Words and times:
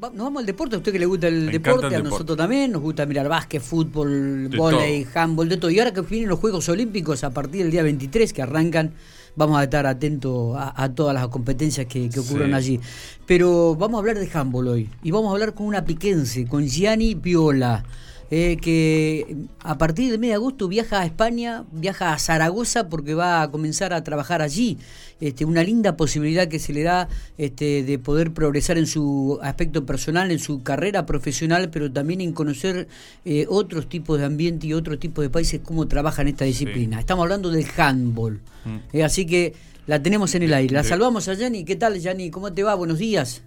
nos 0.00 0.24
vamos 0.24 0.40
al 0.40 0.46
deporte, 0.46 0.76
a 0.76 0.78
usted 0.78 0.92
que 0.92 0.98
le 0.98 1.06
gusta 1.06 1.28
el 1.28 1.50
deporte, 1.50 1.94
a 1.94 2.00
nosotros 2.00 2.36
también, 2.36 2.72
nos 2.72 2.80
gusta 2.80 3.04
mirar 3.04 3.28
básquet, 3.28 3.60
fútbol, 3.60 4.48
volei, 4.56 5.06
handball, 5.14 5.48
de 5.48 5.58
todo. 5.58 5.70
Y 5.70 5.78
ahora 5.78 5.92
que 5.92 6.00
vienen 6.00 6.28
los 6.30 6.38
Juegos 6.38 6.68
Olímpicos 6.70 7.22
a 7.22 7.30
partir 7.30 7.62
del 7.62 7.70
día 7.70 7.82
23, 7.82 8.32
que 8.32 8.40
arrancan, 8.40 8.94
vamos 9.36 9.58
a 9.58 9.64
estar 9.64 9.86
atentos 9.86 10.56
a, 10.56 10.88
todas 10.94 11.14
las 11.14 11.28
competencias 11.28 11.86
que, 11.86 12.08
ocurren 12.18 12.54
allí. 12.54 12.80
Pero 13.26 13.76
vamos 13.76 13.98
a 13.98 14.00
hablar 14.00 14.18
de 14.18 14.30
handball 14.32 14.68
hoy, 14.68 14.88
y 15.02 15.10
vamos 15.10 15.28
a 15.28 15.32
hablar 15.32 15.52
con 15.52 15.66
una 15.66 15.84
piquense, 15.84 16.46
con 16.46 16.66
Gianni 16.66 17.14
Piola. 17.14 17.84
Eh, 18.32 18.58
que 18.62 19.36
a 19.58 19.76
partir 19.76 20.08
del 20.08 20.20
mes 20.20 20.30
de 20.30 20.34
agosto 20.34 20.68
viaja 20.68 21.00
a 21.00 21.04
España, 21.04 21.64
viaja 21.72 22.12
a 22.12 22.18
Zaragoza 22.18 22.88
porque 22.88 23.14
va 23.14 23.42
a 23.42 23.50
comenzar 23.50 23.92
a 23.92 24.04
trabajar 24.04 24.40
allí. 24.40 24.78
Este, 25.20 25.44
una 25.44 25.64
linda 25.64 25.96
posibilidad 25.96 26.46
que 26.46 26.60
se 26.60 26.72
le 26.72 26.82
da 26.82 27.08
este, 27.38 27.82
de 27.82 27.98
poder 27.98 28.32
progresar 28.32 28.78
en 28.78 28.86
su 28.86 29.38
aspecto 29.42 29.84
personal, 29.84 30.30
en 30.30 30.38
su 30.38 30.62
carrera 30.62 31.06
profesional, 31.06 31.70
pero 31.70 31.90
también 31.90 32.20
en 32.20 32.32
conocer 32.32 32.86
eh, 33.24 33.46
otros 33.48 33.88
tipos 33.88 34.18
de 34.18 34.26
ambiente 34.26 34.68
y 34.68 34.74
otros 34.74 35.00
tipos 35.00 35.22
de 35.22 35.30
países, 35.30 35.60
cómo 35.64 35.88
trabajan 35.88 36.28
esta 36.28 36.44
disciplina. 36.44 37.00
Estamos 37.00 37.24
hablando 37.24 37.50
del 37.50 37.66
handball. 37.76 38.40
Mm. 38.64 38.76
Eh, 38.92 39.04
así 39.04 39.26
que 39.26 39.54
la 39.86 40.00
tenemos 40.00 40.34
en 40.36 40.44
el 40.44 40.54
aire. 40.54 40.72
La 40.72 40.84
salvamos 40.84 41.26
a 41.26 41.34
Yani. 41.34 41.64
¿Qué 41.64 41.74
tal, 41.74 41.98
Yani? 41.98 42.30
¿Cómo 42.30 42.52
te 42.52 42.62
va? 42.62 42.74
Buenos 42.76 42.98
días. 42.98 43.42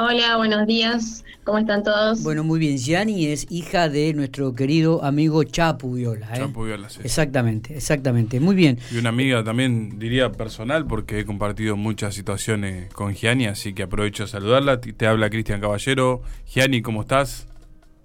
Hola, 0.00 0.36
buenos 0.36 0.64
días. 0.68 1.24
¿Cómo 1.42 1.58
están 1.58 1.82
todos? 1.82 2.22
Bueno, 2.22 2.44
muy 2.44 2.60
bien. 2.60 2.78
Gianni 2.78 3.26
es 3.26 3.50
hija 3.50 3.88
de 3.88 4.14
nuestro 4.14 4.54
querido 4.54 5.02
amigo 5.02 5.42
Chapu 5.42 5.96
Viola. 5.96 6.28
¿eh? 6.34 6.38
Chapu 6.38 6.66
Viola, 6.66 6.88
sí. 6.88 7.00
Exactamente, 7.02 7.74
exactamente. 7.74 8.38
Muy 8.38 8.54
bien. 8.54 8.78
Y 8.92 8.98
una 8.98 9.08
amiga 9.08 9.42
también, 9.42 9.98
diría 9.98 10.30
personal, 10.30 10.86
porque 10.86 11.18
he 11.18 11.24
compartido 11.24 11.76
muchas 11.76 12.14
situaciones 12.14 12.94
con 12.94 13.12
Gianni, 13.12 13.46
así 13.46 13.72
que 13.72 13.82
aprovecho 13.82 14.22
de 14.22 14.28
saludarla. 14.28 14.80
Te 14.80 15.04
habla 15.04 15.30
Cristian 15.30 15.60
Caballero. 15.60 16.22
Gianni, 16.46 16.80
¿cómo 16.80 17.00
estás? 17.00 17.47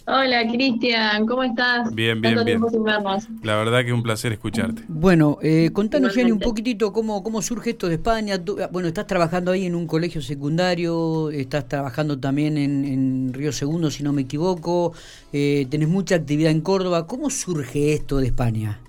Hola 0.05 0.45
Cristian, 0.51 1.25
¿cómo 1.25 1.43
estás? 1.43 1.95
Bien, 1.95 2.19
bien, 2.19 2.43
bien. 2.43 2.61
La 3.41 3.55
verdad 3.55 3.79
que 3.83 3.87
es 3.87 3.93
un 3.93 4.03
placer 4.03 4.33
escucharte. 4.33 4.83
Bueno, 4.89 5.37
eh, 5.41 5.69
contanos, 5.71 6.13
Jenny, 6.13 6.33
un 6.33 6.39
poquitito 6.39 6.91
cómo, 6.91 7.23
cómo 7.23 7.41
surge 7.41 7.69
esto 7.69 7.87
de 7.87 7.95
España. 7.95 8.35
Ah, 8.61 8.67
bueno, 8.69 8.89
estás 8.89 9.07
trabajando 9.07 9.53
ahí 9.53 9.65
en 9.65 9.75
un 9.75 9.87
colegio 9.87 10.21
secundario, 10.21 11.29
estás 11.29 11.69
trabajando 11.69 12.19
también 12.19 12.57
en, 12.57 13.31
Río 13.33 13.53
Segundo, 13.53 13.89
si 13.89 14.03
no 14.03 14.11
me 14.11 14.23
equivoco, 14.23 14.91
eh, 15.31 15.67
tenés 15.69 15.87
mucha 15.87 16.15
actividad 16.15 16.51
en 16.51 16.59
Córdoba. 16.59 17.07
¿Cómo 17.07 17.29
surge 17.29 17.93
esto 17.93 18.17
de 18.17 18.27
España? 18.27 18.79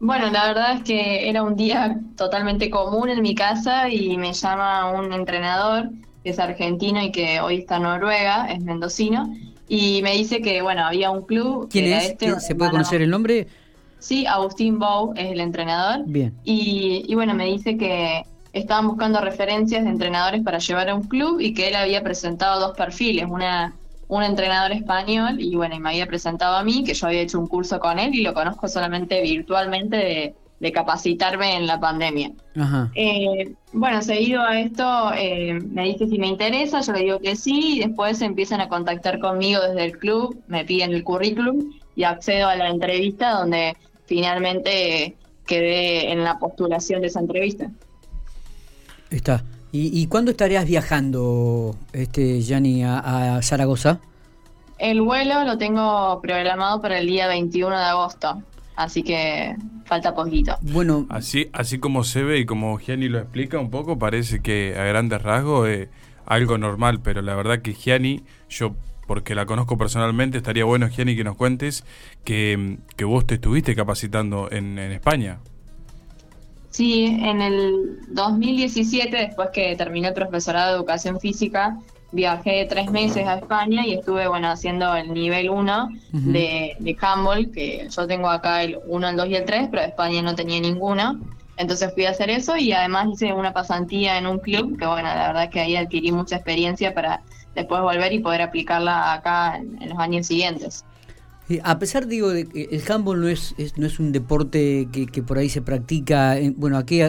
Bueno, 0.00 0.30
la 0.30 0.46
verdad 0.46 0.76
es 0.76 0.84
que 0.84 1.28
era 1.28 1.42
un 1.42 1.54
día 1.54 2.00
totalmente 2.16 2.70
común 2.70 3.10
en 3.10 3.20
mi 3.20 3.34
casa 3.34 3.90
y 3.90 4.16
me 4.16 4.32
llama 4.32 4.90
un 4.90 5.12
entrenador 5.12 5.90
que 6.24 6.30
es 6.30 6.38
argentino 6.38 7.02
y 7.02 7.12
que 7.12 7.40
hoy 7.40 7.58
está 7.58 7.76
en 7.76 7.82
Noruega, 7.82 8.46
es 8.46 8.60
mendocino 8.62 9.30
y 9.68 10.00
me 10.02 10.12
dice 10.12 10.40
que, 10.42 10.62
bueno, 10.62 10.84
había 10.84 11.10
un 11.10 11.22
club. 11.22 11.68
¿Quién 11.70 11.86
es? 11.86 12.10
Este, 12.10 12.40
¿Se 12.40 12.54
puede 12.54 12.70
conocer 12.70 13.02
el 13.02 13.10
nombre? 13.10 13.46
Sí, 13.98 14.26
Agustín 14.26 14.78
Bou 14.78 15.12
es 15.16 15.30
el 15.30 15.40
entrenador. 15.40 16.04
Bien. 16.06 16.34
Y, 16.44 17.04
y 17.06 17.14
bueno, 17.14 17.34
me 17.34 17.46
dice 17.46 17.76
que 17.76 18.24
estaban 18.52 18.88
buscando 18.88 19.20
referencias 19.20 19.84
de 19.84 19.90
entrenadores 19.90 20.42
para 20.42 20.58
llevar 20.58 20.88
a 20.88 20.94
un 20.94 21.04
club 21.04 21.40
y 21.40 21.54
que 21.54 21.68
él 21.68 21.76
había 21.76 22.02
presentado 22.02 22.60
dos 22.60 22.76
perfiles, 22.76 23.26
una 23.28 23.74
un 24.12 24.22
entrenador 24.22 24.72
español 24.72 25.40
y 25.40 25.56
bueno, 25.56 25.74
y 25.74 25.80
me 25.80 25.88
había 25.88 26.06
presentado 26.06 26.56
a 26.56 26.62
mí, 26.62 26.84
que 26.84 26.92
yo 26.92 27.06
había 27.06 27.22
hecho 27.22 27.38
un 27.40 27.46
curso 27.46 27.80
con 27.80 27.98
él 27.98 28.14
y 28.14 28.20
lo 28.22 28.34
conozco 28.34 28.68
solamente 28.68 29.22
virtualmente 29.22 29.96
de, 29.96 30.34
de 30.62 30.70
capacitarme 30.70 31.56
en 31.56 31.66
la 31.66 31.80
pandemia. 31.80 32.30
Eh, 32.94 33.52
bueno, 33.72 34.00
seguido 34.00 34.42
a 34.42 34.60
esto, 34.60 35.12
eh, 35.12 35.54
me 35.54 35.86
dice 35.86 36.06
si 36.06 36.20
me 36.20 36.28
interesa, 36.28 36.80
yo 36.82 36.92
le 36.92 37.00
digo 37.00 37.18
que 37.18 37.34
sí, 37.34 37.78
y 37.78 37.80
después 37.80 38.22
empiezan 38.22 38.60
a 38.60 38.68
contactar 38.68 39.18
conmigo 39.18 39.60
desde 39.60 39.86
el 39.86 39.98
club, 39.98 40.40
me 40.46 40.64
piden 40.64 40.92
el 40.92 41.02
currículum 41.02 41.72
y 41.96 42.04
accedo 42.04 42.46
a 42.46 42.54
la 42.54 42.68
entrevista 42.68 43.32
donde 43.32 43.76
finalmente 44.06 45.16
quedé 45.48 46.12
en 46.12 46.22
la 46.22 46.38
postulación 46.38 47.00
de 47.00 47.08
esa 47.08 47.18
entrevista. 47.18 47.68
Está. 49.10 49.42
¿Y, 49.72 50.06
cuándo 50.06 50.30
estarías 50.30 50.66
viajando, 50.66 51.74
este, 51.94 52.42
Yanni, 52.42 52.84
a, 52.84 53.36
a 53.38 53.42
Zaragoza? 53.42 54.00
El 54.78 55.00
vuelo 55.00 55.44
lo 55.44 55.56
tengo 55.56 56.20
programado 56.20 56.82
para 56.82 56.98
el 56.98 57.06
día 57.06 57.26
21 57.26 57.78
de 57.78 57.84
agosto. 57.84 58.42
Así 58.76 59.02
que 59.02 59.54
falta 59.84 60.14
poquito. 60.14 60.56
Bueno, 60.62 61.06
así, 61.10 61.48
así 61.52 61.78
como 61.78 62.04
se 62.04 62.22
ve 62.22 62.38
y 62.38 62.46
como 62.46 62.78
Gianni 62.78 63.08
lo 63.08 63.18
explica 63.18 63.58
un 63.58 63.70
poco, 63.70 63.98
parece 63.98 64.40
que 64.40 64.74
a 64.78 64.84
grandes 64.84 65.20
rasgos 65.22 65.68
es 65.68 65.88
algo 66.24 66.56
normal, 66.58 67.00
pero 67.02 67.20
la 67.22 67.34
verdad 67.34 67.60
que 67.60 67.74
Gianni, 67.74 68.22
yo 68.48 68.74
porque 69.06 69.34
la 69.34 69.44
conozco 69.46 69.76
personalmente, 69.76 70.38
estaría 70.38 70.64
bueno, 70.64 70.88
Gianni, 70.88 71.16
que 71.16 71.24
nos 71.24 71.36
cuentes 71.36 71.84
que, 72.24 72.78
que 72.96 73.04
vos 73.04 73.26
te 73.26 73.34
estuviste 73.34 73.74
capacitando 73.74 74.50
en, 74.50 74.78
en 74.78 74.92
España. 74.92 75.40
Sí, 76.70 77.04
en 77.04 77.42
el 77.42 77.98
2017, 78.08 79.14
después 79.14 79.50
que 79.52 79.76
terminé 79.76 80.08
el 80.08 80.14
profesorado 80.14 80.70
de 80.70 80.76
educación 80.78 81.20
física, 81.20 81.76
viajé 82.12 82.66
tres 82.68 82.90
meses 82.90 83.26
a 83.26 83.38
España 83.38 83.86
y 83.86 83.94
estuve, 83.94 84.28
bueno, 84.28 84.48
haciendo 84.48 84.94
el 84.94 85.12
nivel 85.12 85.50
1 85.50 85.88
de, 86.12 86.76
de 86.78 86.96
handball, 87.00 87.50
que 87.50 87.88
yo 87.90 88.06
tengo 88.06 88.28
acá 88.28 88.62
el 88.62 88.78
1, 88.86 89.08
el 89.08 89.16
2 89.16 89.28
y 89.28 89.34
el 89.34 89.44
3, 89.44 89.68
pero 89.70 89.82
España 89.82 90.22
no 90.22 90.34
tenía 90.34 90.60
ninguno. 90.60 91.18
Entonces 91.56 91.92
fui 91.94 92.06
a 92.06 92.10
hacer 92.10 92.30
eso 92.30 92.56
y 92.56 92.72
además 92.72 93.08
hice 93.12 93.32
una 93.32 93.52
pasantía 93.52 94.18
en 94.18 94.26
un 94.26 94.38
club, 94.38 94.78
que 94.78 94.86
bueno, 94.86 95.08
la 95.08 95.28
verdad 95.28 95.44
es 95.44 95.50
que 95.50 95.60
ahí 95.60 95.76
adquirí 95.76 96.12
mucha 96.12 96.36
experiencia 96.36 96.94
para 96.94 97.22
después 97.54 97.80
volver 97.82 98.12
y 98.12 98.20
poder 98.20 98.42
aplicarla 98.42 99.12
acá 99.12 99.56
en, 99.56 99.88
los 99.88 99.98
años 99.98 100.26
siguientes. 100.26 100.84
A 101.64 101.78
pesar, 101.78 102.06
digo, 102.06 102.30
de 102.30 102.46
que 102.46 102.68
el 102.70 102.82
handball 102.90 103.20
no 103.20 103.28
es, 103.28 103.54
no 103.76 103.86
es 103.86 103.98
un 103.98 104.12
deporte 104.12 104.88
que, 104.90 105.06
que, 105.06 105.22
por 105.22 105.36
ahí 105.36 105.50
se 105.50 105.60
practica, 105.60 106.36
bueno, 106.56 106.78
aquí 106.78 107.02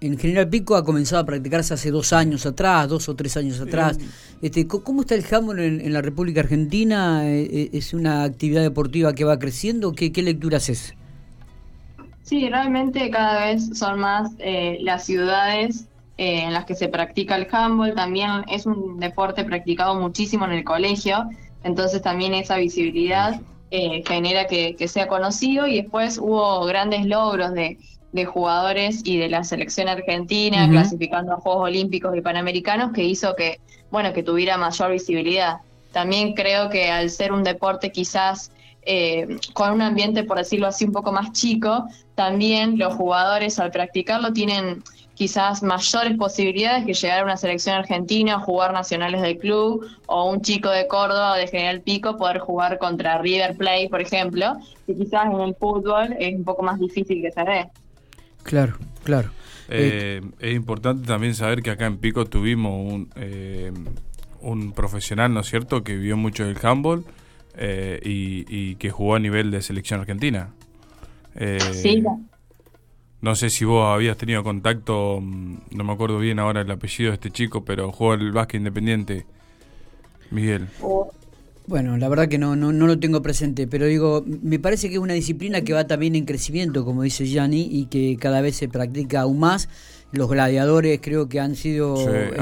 en 0.00 0.18
General 0.18 0.48
Pico 0.48 0.76
ha 0.76 0.84
comenzado 0.84 1.22
a 1.22 1.26
practicarse 1.26 1.74
hace 1.74 1.90
dos 1.90 2.12
años 2.12 2.44
atrás, 2.44 2.88
dos 2.88 3.08
o 3.08 3.16
tres 3.16 3.36
años 3.36 3.60
atrás. 3.60 3.98
Este, 4.42 4.66
¿Cómo 4.66 5.00
está 5.00 5.14
el 5.14 5.24
handball 5.30 5.58
en, 5.60 5.92
la 5.92 6.02
República 6.02 6.40
Argentina? 6.40 7.26
Eh, 7.26 7.48
eh, 7.50 7.70
¿Es 7.72 7.94
una 7.94 8.24
actividad 8.24 8.62
deportiva 8.62 9.14
que 9.14 9.24
va 9.24 9.38
creciendo? 9.38 9.92
¿Qué, 9.92 10.12
qué 10.12 10.22
lecturas 10.22 10.68
es? 10.68 10.94
Sí, 12.22 12.48
realmente 12.48 13.08
cada 13.10 13.46
vez 13.46 13.78
son 13.78 14.00
más 14.00 14.32
eh, 14.38 14.78
las 14.82 15.06
ciudades 15.06 15.86
en 16.18 16.52
las 16.52 16.64
que 16.64 16.74
se 16.74 16.88
practica 16.88 17.36
el 17.36 17.46
handball. 17.50 17.94
También 17.94 18.30
es 18.50 18.66
un 18.66 19.00
deporte 19.00 19.44
practicado 19.44 19.94
muchísimo 19.94 20.44
en 20.44 20.52
el 20.52 20.64
colegio, 20.64 21.28
entonces 21.62 22.02
también 22.02 22.34
esa 22.34 22.56
visibilidad 22.56 23.40
genera 24.06 24.46
que, 24.46 24.74
que 24.76 24.88
sea 24.88 25.06
conocido 25.06 25.66
y 25.66 25.82
después 25.82 26.16
hubo 26.16 26.64
grandes 26.64 27.04
logros 27.04 27.52
de 27.52 27.78
de 28.16 28.24
jugadores 28.24 29.02
y 29.04 29.18
de 29.18 29.28
la 29.28 29.44
selección 29.44 29.88
argentina 29.88 30.68
clasificando 30.68 31.34
a 31.34 31.36
Juegos 31.36 31.64
Olímpicos 31.64 32.16
y 32.16 32.22
Panamericanos 32.22 32.92
que 32.92 33.04
hizo 33.04 33.36
que, 33.36 33.60
bueno, 33.90 34.12
que 34.12 34.22
tuviera 34.22 34.56
mayor 34.56 34.90
visibilidad. 34.90 35.58
También 35.92 36.34
creo 36.34 36.68
que 36.68 36.90
al 36.90 37.10
ser 37.10 37.32
un 37.32 37.44
deporte 37.44 37.92
quizás 37.92 38.50
eh, 38.82 39.38
con 39.52 39.72
un 39.72 39.82
ambiente, 39.82 40.24
por 40.24 40.38
decirlo 40.38 40.66
así, 40.66 40.84
un 40.84 40.92
poco 40.92 41.12
más 41.12 41.32
chico, 41.32 41.86
también 42.14 42.78
los 42.78 42.94
jugadores 42.94 43.58
al 43.58 43.70
practicarlo 43.70 44.32
tienen 44.32 44.82
quizás 45.14 45.62
mayores 45.62 46.16
posibilidades 46.16 46.84
que 46.84 46.94
llegar 46.94 47.20
a 47.20 47.24
una 47.24 47.36
selección 47.36 47.74
argentina, 47.76 48.38
jugar 48.38 48.72
nacionales 48.72 49.22
del 49.22 49.38
club, 49.38 49.86
o 50.06 50.30
un 50.30 50.40
chico 50.40 50.70
de 50.70 50.86
Córdoba 50.86 51.32
o 51.32 51.36
de 51.36 51.48
General 51.48 51.80
Pico 51.80 52.16
poder 52.16 52.38
jugar 52.38 52.78
contra 52.78 53.18
River 53.18 53.56
Plate, 53.56 53.88
por 53.90 54.00
ejemplo, 54.00 54.56
y 54.86 54.94
quizás 54.94 55.26
en 55.26 55.40
el 55.40 55.54
fútbol 55.56 56.14
es 56.18 56.34
un 56.34 56.44
poco 56.44 56.62
más 56.62 56.78
difícil 56.78 57.22
que 57.22 57.32
se 57.32 57.42
dé. 57.42 57.70
Claro, 58.46 58.76
claro. 59.04 59.30
Eh, 59.68 60.22
es 60.38 60.54
importante 60.54 61.06
también 61.06 61.34
saber 61.34 61.62
que 61.62 61.70
acá 61.70 61.86
en 61.86 61.98
Pico 61.98 62.26
tuvimos 62.26 62.92
un, 62.92 63.10
eh, 63.16 63.72
un 64.40 64.72
profesional, 64.72 65.34
¿no 65.34 65.40
es 65.40 65.48
cierto?, 65.48 65.82
que 65.82 65.96
vio 65.96 66.16
mucho 66.16 66.46
del 66.46 66.56
handball 66.62 67.04
eh, 67.56 68.00
y, 68.04 68.76
que 68.76 68.90
jugó 68.90 69.16
a 69.16 69.18
nivel 69.18 69.50
de 69.50 69.62
selección 69.62 70.00
argentina. 70.00 70.50
sí. 71.72 72.02
No 73.22 73.34
sé 73.34 73.48
si 73.50 73.64
vos 73.64 73.92
habías 73.92 74.16
tenido 74.18 74.44
contacto, 74.44 75.18
mm, 75.20 75.56
no 75.72 75.84
me 75.84 75.92
acuerdo 75.94 76.18
bien 76.18 76.38
ahora 76.38 76.60
el 76.60 76.70
apellido 76.70 77.10
de 77.10 77.14
este 77.14 77.30
chico, 77.30 77.64
pero 77.64 77.90
jugó 77.90 78.14
el 78.14 78.30
básquet 78.30 78.58
independiente, 78.58 79.26
Miguel. 80.30 80.68
Oh, 80.82 81.10
bueno, 81.66 81.96
la 81.96 82.08
verdad 82.08 82.28
que 82.28 82.38
no, 82.38 82.54
no, 82.54 82.72
no 82.72 82.86
lo 82.86 82.98
tengo 82.98 83.22
presente, 83.22 83.66
pero 83.66 83.86
digo, 83.86 84.24
me 84.26 84.58
parece 84.58 84.88
que 84.88 84.94
es 84.94 85.00
una 85.00 85.14
disciplina 85.14 85.62
que 85.62 85.72
va 85.72 85.86
también 85.86 86.14
en 86.14 86.24
crecimiento, 86.24 86.84
como 86.84 87.02
dice 87.02 87.26
Gianni, 87.26 87.68
y 87.70 87.86
que 87.86 88.16
cada 88.20 88.40
vez 88.40 88.56
se 88.56 88.68
practica 88.68 89.22
aún 89.22 89.40
más. 89.40 89.68
Los 90.12 90.30
gladiadores 90.30 91.00
creo 91.02 91.28
que 91.28 91.40
han 91.40 91.56
sido 91.56 91.96
este, 91.96 92.40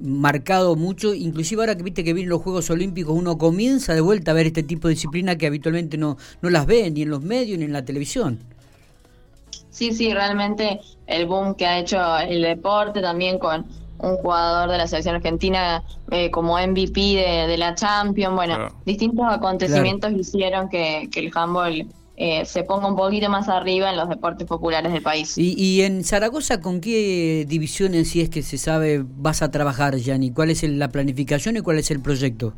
marcado. 0.00 0.76
mucho, 0.76 1.12
inclusive 1.12 1.62
ahora 1.62 1.76
que 1.76 1.82
viste 1.82 2.04
que 2.04 2.14
vienen 2.14 2.30
los 2.30 2.40
Juegos 2.40 2.70
Olímpicos, 2.70 3.14
uno 3.16 3.36
comienza 3.36 3.94
de 3.94 4.00
vuelta 4.00 4.30
a 4.30 4.34
ver 4.34 4.46
este 4.46 4.62
tipo 4.62 4.86
de 4.86 4.94
disciplina 4.94 5.36
que 5.36 5.48
habitualmente 5.48 5.98
no, 5.98 6.16
no 6.40 6.50
las 6.50 6.66
ve 6.66 6.88
ni 6.90 7.02
en 7.02 7.10
los 7.10 7.22
medios 7.22 7.58
ni 7.58 7.64
en 7.64 7.72
la 7.72 7.84
televisión. 7.84 8.38
Sí, 9.70 9.92
sí, 9.92 10.12
realmente 10.14 10.80
el 11.06 11.26
boom 11.26 11.56
que 11.56 11.66
ha 11.66 11.80
hecho 11.80 11.98
el 12.18 12.42
deporte 12.42 13.00
también 13.00 13.38
con 13.38 13.66
un 13.98 14.16
jugador 14.18 14.70
de 14.70 14.78
la 14.78 14.86
selección 14.86 15.16
argentina 15.16 15.82
eh, 16.10 16.30
como 16.30 16.58
MVP 16.58 17.00
de, 17.46 17.56
la 17.56 17.74
Champions. 17.74 18.34
Bueno, 18.34 18.68
distintos 18.84 19.26
acontecimientos 19.28 20.12
hicieron 20.12 20.68
que, 20.68 21.08
el 21.14 21.30
handball 21.34 21.86
eh, 22.16 22.44
se 22.44 22.62
ponga 22.64 22.88
un 22.88 22.96
poquito 22.96 23.28
más 23.28 23.48
arriba 23.48 23.90
en 23.90 23.96
los 23.96 24.08
deportes 24.08 24.46
populares 24.46 24.92
del 24.92 25.02
país. 25.02 25.34
¿Y, 25.36 25.82
en 25.82 26.04
Zaragoza 26.04 26.60
con 26.60 26.80
qué 26.80 27.44
divisiones, 27.48 28.10
si 28.10 28.20
es 28.20 28.30
que 28.30 28.42
se 28.42 28.58
sabe, 28.58 29.04
vas 29.04 29.42
a 29.42 29.50
trabajar, 29.50 29.96
Yanni? 29.96 30.30
¿Cuál 30.30 30.50
es 30.50 30.62
la 30.62 30.88
planificación 30.88 31.56
y 31.56 31.60
cuál 31.60 31.78
es 31.78 31.90
el 31.90 32.00
proyecto? 32.00 32.54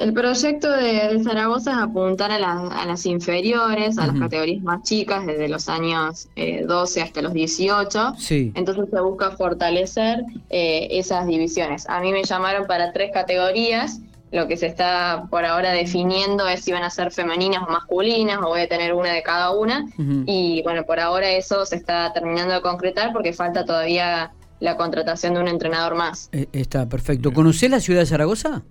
El 0.00 0.14
proyecto 0.14 0.72
de, 0.72 1.22
Zaragoza 1.22 1.72
es 1.72 1.76
apuntar 1.76 2.32
a, 2.32 2.38
las 2.38 3.04
inferiores, 3.04 3.98
a 3.98 4.06
las 4.06 4.18
categorías 4.18 4.62
más 4.62 4.82
chicas, 4.82 5.26
desde 5.26 5.46
los 5.46 5.68
años 5.68 6.26
12 6.36 7.00
eh, 7.00 7.02
hasta 7.02 7.20
los 7.20 7.34
18. 7.34 8.14
Sí. 8.16 8.50
Entonces 8.54 8.86
se 8.90 9.00
busca 9.02 9.32
fortalecer 9.32 10.24
eh, 10.48 10.88
esas 10.90 11.26
divisiones. 11.26 11.86
A 11.86 12.00
mí 12.00 12.12
me 12.12 12.24
llamaron 12.24 12.66
para 12.66 12.94
tres 12.94 13.10
categorías. 13.12 14.00
Lo 14.32 14.48
que 14.48 14.56
se 14.56 14.68
está 14.68 15.26
por 15.28 15.44
ahora 15.44 15.72
definiendo 15.72 16.48
es 16.48 16.64
si 16.64 16.72
van 16.72 16.84
a 16.84 16.88
ser 16.88 17.12
femeninas 17.12 17.62
o 17.68 17.70
masculinas, 17.70 18.38
o 18.38 18.48
voy 18.48 18.62
a 18.62 18.68
tener 18.68 18.94
una 18.94 19.12
de 19.12 19.22
cada 19.22 19.50
una. 19.50 19.84
Y 20.24 20.62
bueno, 20.62 20.84
por 20.86 20.98
ahora 20.98 21.30
eso 21.30 21.66
se 21.66 21.76
está 21.76 22.10
terminando 22.14 22.54
de 22.54 22.62
concretar 22.62 23.12
porque 23.12 23.34
falta 23.34 23.66
todavía 23.66 24.32
la 24.60 24.78
contratación 24.78 25.34
de 25.34 25.40
un 25.40 25.48
entrenador 25.48 25.94
más. 25.94 26.30
Eh, 26.32 26.46
está 26.54 26.88
perfecto. 26.88 27.32
¿Conocés 27.34 27.70
la 27.70 27.80
ciudad 27.80 28.00
de 28.00 28.06
Zaragoza? 28.06 28.62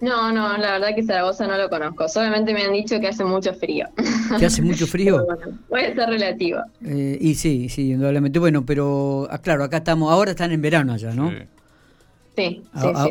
No, 0.00 0.32
no, 0.32 0.56
la 0.58 0.72
verdad 0.72 0.94
que 0.94 1.02
Zaragoza 1.02 1.46
no 1.46 1.56
lo 1.56 1.68
conozco. 1.70 2.08
Solamente 2.08 2.52
me 2.52 2.62
han 2.62 2.72
dicho 2.72 3.00
que 3.00 3.08
hace 3.08 3.24
mucho 3.24 3.54
frío. 3.54 3.88
¿Que 4.38 4.46
hace 4.46 4.60
mucho 4.62 4.86
frío? 4.86 5.26
puede 5.68 5.94
ser 5.94 6.08
relativo. 6.08 6.58
Eh, 6.84 7.16
y 7.20 7.34
sí, 7.34 7.68
sí, 7.68 7.92
indudablemente. 7.92 8.38
Bueno, 8.38 8.66
pero 8.66 9.28
ah, 9.30 9.38
claro, 9.38 9.64
acá 9.64 9.78
estamos, 9.78 10.12
ahora 10.12 10.32
están 10.32 10.52
en 10.52 10.60
verano 10.60 10.92
allá, 10.92 11.14
¿no? 11.14 11.30
Sí. 11.30 11.36
Sí, 12.36 12.62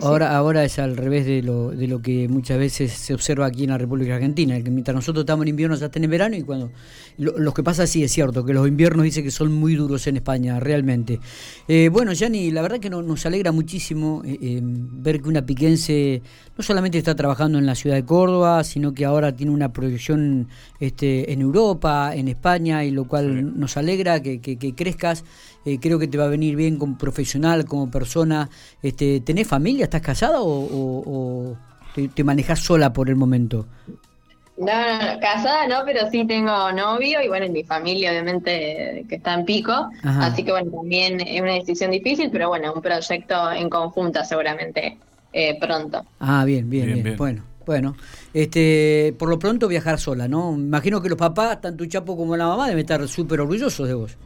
ahora, 0.02 0.36
ahora 0.36 0.66
es 0.66 0.80
al 0.80 0.98
revés 0.98 1.26
de 1.26 1.42
lo, 1.42 1.72
de 1.72 1.88
lo 1.88 2.02
que 2.02 2.28
muchas 2.28 2.58
veces 2.58 2.92
se 2.92 3.14
observa 3.14 3.46
aquí 3.46 3.64
en 3.64 3.70
la 3.70 3.78
República 3.78 4.16
Argentina, 4.16 4.62
que 4.62 4.70
mientras 4.70 4.94
nosotros 4.94 5.24
estamos 5.24 5.44
en 5.44 5.50
invierno 5.50 5.78
ya 5.78 5.86
están 5.86 6.04
en 6.04 6.10
verano 6.10 6.36
y 6.36 6.42
cuando 6.42 6.72
lo, 7.18 7.54
que 7.54 7.64
pasa 7.64 7.88
sí 7.88 8.04
es 8.04 8.12
cierto, 8.12 8.44
que 8.44 8.54
los 8.54 8.68
inviernos 8.68 9.06
dice 9.06 9.24
que 9.24 9.32
son 9.32 9.54
muy 9.54 9.76
duros 9.76 10.08
en 10.08 10.18
España, 10.18 10.60
realmente. 10.60 11.20
Eh, 11.70 11.90
bueno, 11.90 12.12
Yanni, 12.12 12.52
la 12.52 12.62
verdad 12.62 12.80
que 12.80 12.90
nos 12.90 13.26
alegra 13.26 13.54
muchísimo 13.54 14.24
eh, 14.26 14.38
eh, 14.42 14.60
ver 14.62 15.22
que 15.22 15.30
una 15.30 15.46
piquense 15.46 16.22
no 16.58 16.64
solamente 16.64 16.98
está 16.98 17.16
trabajando 17.16 17.58
en 17.58 17.66
la 17.66 17.76
ciudad 17.76 17.96
de 17.96 18.06
Córdoba, 18.06 18.64
sino 18.64 18.94
que 18.94 19.06
ahora 19.06 19.36
tiene 19.36 19.52
una 19.52 19.74
proyección 19.74 20.48
este, 20.80 21.32
en 21.34 21.42
Europa, 21.42 22.12
en 22.16 22.28
España, 22.28 22.84
y 22.84 22.92
lo 22.92 23.08
cual 23.08 23.60
nos 23.60 23.76
alegra 23.78 24.22
que, 24.22 24.40
que, 24.40 24.76
crezcas. 24.76 25.24
Eh, 25.66 25.80
creo 25.80 25.98
que 25.98 26.08
te 26.08 26.18
va 26.18 26.26
a 26.26 26.28
venir 26.28 26.56
bien 26.56 26.78
como 26.78 26.98
profesional, 26.98 27.66
como 27.66 27.90
persona. 27.90 28.50
Este, 28.84 29.13
¿Tenés 29.22 29.48
familia? 29.48 29.86
¿Estás 29.86 30.02
casada 30.02 30.38
o, 30.42 31.56
te, 32.16 32.24
manejas 32.24 32.60
sola 32.60 32.92
por 32.94 33.10
el 33.10 33.16
momento? 33.16 33.66
No, 34.58 34.66
no, 34.66 35.20
casada 35.20 35.68
no, 35.68 35.84
pero 35.86 36.10
sí 36.12 36.26
tengo 36.26 36.72
novio 36.72 37.22
y 37.24 37.28
bueno, 37.28 37.52
mi 37.52 37.64
familia 37.64 38.12
obviamente 38.12 39.06
que 39.10 39.16
está 39.16 39.34
en 39.34 39.46
pico, 39.46 39.90
así 40.04 40.44
que 40.44 40.52
bueno, 40.52 40.72
también 40.72 41.20
es 41.22 41.42
una 41.42 41.54
decisión 41.54 41.90
difícil, 41.90 42.30
pero 42.32 42.50
bueno, 42.50 42.72
un 42.74 42.82
proyecto 42.82 43.52
en 43.52 43.70
conjunta 43.70 44.24
seguramente 44.24 44.98
eh, 45.34 45.58
pronto. 45.60 46.06
Ah, 46.20 46.46
bien, 46.46 46.70
bien, 46.70 47.04
bien, 47.04 47.18
Bueno, 47.18 47.44
bueno. 47.66 47.96
Este, 48.34 49.16
por 49.18 49.30
lo 49.30 49.40
pronto 49.40 49.68
viajar 49.68 50.00
sola, 50.00 50.28
¿no? 50.28 50.54
Imagino 50.54 51.02
que 51.02 51.10
los 51.10 51.18
papás, 51.18 51.60
tanto 51.60 51.86
Chapo 51.86 52.16
como 52.16 52.38
la 52.38 52.48
mamá, 52.48 52.68
deben 52.68 52.82
estar 52.82 53.08
súper 53.08 53.42
orgullosos 53.42 53.88
de 53.88 53.94
vos. 53.96 54.18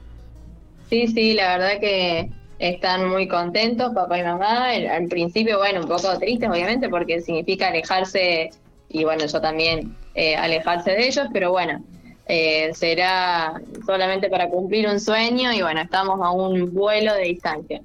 Sí, 0.90 1.07
sí, 1.07 1.33
la 1.33 1.57
verdad 1.57 1.80
que 1.80 2.30
están 2.59 3.09
muy 3.09 3.27
contentos, 3.27 3.94
papá 3.94 4.19
y 4.19 4.24
mamá. 4.24 4.69
Al 4.69 5.07
principio, 5.07 5.57
bueno, 5.57 5.81
un 5.81 5.88
poco 5.88 6.18
tristes, 6.18 6.50
obviamente, 6.50 6.89
porque 6.89 7.21
significa 7.21 7.68
alejarse, 7.68 8.50
y 8.89 9.04
bueno, 9.04 9.25
yo 9.25 9.42
también 9.42 9.95
eh, 10.15 10.36
alejarse 10.36 10.92
de 10.92 11.07
ellos, 11.07 11.27
pero 11.31 11.51
bueno, 11.51 11.83
eh, 12.30 12.71
será 12.74 13.62
solamente 13.86 14.30
para 14.30 14.50
cumplir 14.50 14.88
un 14.88 15.00
sueño 15.00 15.54
y 15.54 15.62
bueno, 15.62 15.80
estamos 15.80 16.19
a 16.21 16.31
un 16.31 16.74
vuelo 16.74 17.13
de 17.13 17.24
distancia. 17.24 17.81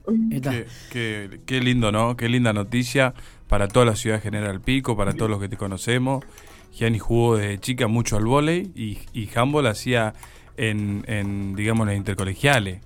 Qué, 0.90 1.60
lindo, 1.60 1.92
¿no? 1.92 2.16
Qué 2.16 2.28
linda 2.28 2.52
noticia 2.52 3.14
para 3.46 3.69
toda 3.69 3.86
la 3.86 3.96
ciudad 3.96 4.16
de 4.16 4.22
General 4.22 4.60
Pico, 4.60 4.96
para 4.96 5.12
todos 5.12 5.30
los 5.30 5.40
que 5.40 5.48
te 5.48 5.56
conocemos. 5.56 6.24
Gianni 6.72 6.98
jugó 6.98 7.36
desde 7.36 7.60
chica 7.60 7.86
mucho 7.86 8.16
al 8.16 8.24
vóley 8.24 8.72
y, 8.74 8.98
y 9.12 9.28
handball 9.34 9.66
hacía 9.66 10.14
en, 10.56 11.04
en, 11.06 11.54
digamos, 11.54 11.86
las 11.86 11.96
intercolegiales. 11.96 12.80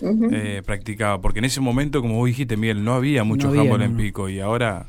Eh, 0.00 0.62
practicaba, 0.64 1.20
porque 1.20 1.38
en 1.38 1.46
ese 1.46 1.60
momento, 1.60 2.02
como 2.02 2.16
vos 2.16 2.26
dijiste, 2.26 2.56
Miguel, 2.56 2.84
no 2.84 2.94
había 2.94 3.24
mucho 3.24 3.48
handball 3.48 3.82
en 3.82 3.96
Pico. 3.96 4.28
Y 4.28 4.40
ahora... 4.40 4.86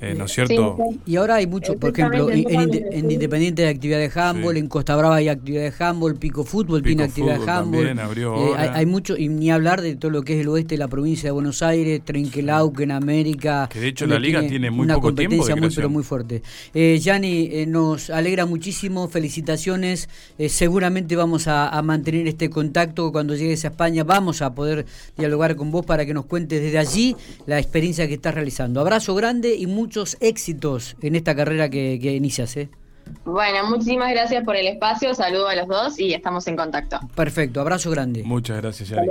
Eh, 0.00 0.14
¿No 0.16 0.24
es 0.24 0.32
cierto? 0.32 0.78
Y 1.06 1.16
ahora 1.16 1.36
hay 1.36 1.46
mucho, 1.46 1.76
por 1.78 1.90
ejemplo, 1.90 2.30
en, 2.30 3.10
Independiente 3.12 3.62
de 3.62 3.68
actividad 3.68 3.98
de 3.98 4.10
handball, 4.14 4.56
en 4.56 4.66
Costa 4.66 4.96
Brava 4.96 5.16
hay 5.16 5.28
actividad 5.28 5.62
de 5.62 5.84
handball, 5.84 6.16
Pico 6.16 6.44
Fútbol 6.44 6.82
tiene 6.82 7.04
actividad 7.04 7.38
de 7.38 7.50
handball. 7.50 7.86
Eh, 7.86 8.54
hay, 8.56 8.86
mucho, 8.86 9.16
y 9.16 9.28
ni 9.28 9.50
hablar 9.50 9.82
de 9.82 9.96
todo 9.96 10.10
lo 10.10 10.22
que 10.22 10.34
es 10.34 10.40
el 10.40 10.48
oeste 10.48 10.74
de 10.74 10.78
la 10.78 10.88
provincia 10.88 11.28
de 11.28 11.32
Buenos 11.32 11.62
Aires, 11.62 12.00
Trenquelauque 12.04 12.84
en 12.84 12.92
América. 12.92 13.68
Que 13.70 13.80
de 13.80 13.88
hecho 13.88 14.06
la 14.06 14.18
liga 14.18 14.46
tiene, 14.46 14.70
muy 14.70 14.84
una 14.84 14.94
poco 14.94 15.08
competencia 15.08 15.54
tiempo 15.54 15.66
muy, 15.66 15.74
pero 15.74 15.90
muy 15.90 16.02
fuerte. 16.02 16.42
Eh, 16.72 16.98
Yanni, 17.00 17.48
eh, 17.52 17.66
nos 17.66 18.08
alegra 18.08 18.46
muchísimo, 18.46 19.08
felicitaciones. 19.08 20.08
seguramente 20.48 21.16
vamos 21.16 21.48
a, 21.48 21.68
a, 21.68 21.82
mantener 21.82 22.26
este 22.28 22.48
contacto 22.48 23.12
cuando 23.12 23.34
llegues 23.34 23.64
a 23.64 23.68
España. 23.68 24.04
Vamos 24.04 24.40
a 24.40 24.54
poder 24.54 24.86
dialogar 25.18 25.54
con 25.56 25.70
vos 25.70 25.84
para 25.84 26.06
que 26.06 26.14
nos 26.14 26.24
cuentes 26.24 26.62
desde 26.62 26.78
allí 26.78 27.14
la 27.46 27.58
experiencia 27.58 28.08
que 28.08 28.14
estás 28.14 28.34
realizando. 28.34 28.80
Abrazo 28.80 29.14
grande 29.14 29.54
y 29.54 29.66
muy 29.66 29.81
muchos 29.82 30.16
éxitos 30.20 30.96
en 31.02 31.16
esta 31.16 31.34
carrera 31.34 31.68
que, 31.68 31.98
que 32.00 32.14
inicias. 32.14 32.56
¿eh? 32.56 32.68
Bueno, 33.24 33.68
muchísimas 33.68 34.12
gracias 34.12 34.44
por 34.44 34.54
el 34.54 34.68
espacio, 34.68 35.12
saludo 35.12 35.48
a 35.48 35.56
los 35.56 35.66
dos 35.66 35.98
y 35.98 36.14
estamos 36.14 36.46
en 36.46 36.56
contacto. 36.56 37.00
Perfecto, 37.16 37.60
abrazo 37.60 37.90
grande. 37.90 38.22
Muchas 38.22 38.62
gracias, 38.62 38.90
Yari. 38.90 39.10